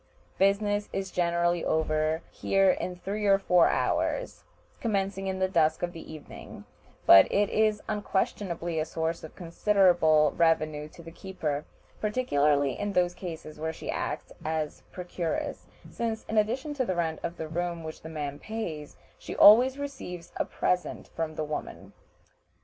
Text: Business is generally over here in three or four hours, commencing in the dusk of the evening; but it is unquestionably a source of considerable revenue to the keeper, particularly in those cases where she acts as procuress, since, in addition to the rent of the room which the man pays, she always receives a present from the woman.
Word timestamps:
Business 0.39 0.89
is 0.91 1.11
generally 1.11 1.63
over 1.63 2.23
here 2.31 2.71
in 2.71 2.95
three 2.95 3.27
or 3.27 3.37
four 3.37 3.69
hours, 3.69 4.43
commencing 4.79 5.27
in 5.27 5.37
the 5.37 5.47
dusk 5.47 5.83
of 5.83 5.93
the 5.93 6.11
evening; 6.11 6.65
but 7.05 7.31
it 7.31 7.51
is 7.51 7.83
unquestionably 7.87 8.79
a 8.79 8.83
source 8.85 9.23
of 9.23 9.35
considerable 9.35 10.33
revenue 10.35 10.89
to 10.89 11.03
the 11.03 11.11
keeper, 11.11 11.65
particularly 11.99 12.79
in 12.79 12.93
those 12.93 13.13
cases 13.13 13.59
where 13.59 13.71
she 13.71 13.91
acts 13.91 14.31
as 14.43 14.81
procuress, 14.91 15.67
since, 15.91 16.25
in 16.27 16.35
addition 16.35 16.73
to 16.73 16.83
the 16.83 16.95
rent 16.95 17.19
of 17.21 17.37
the 17.37 17.47
room 17.47 17.83
which 17.83 18.01
the 18.01 18.09
man 18.09 18.39
pays, 18.39 18.95
she 19.19 19.35
always 19.35 19.77
receives 19.77 20.31
a 20.37 20.45
present 20.45 21.09
from 21.09 21.35
the 21.35 21.43
woman. 21.45 21.93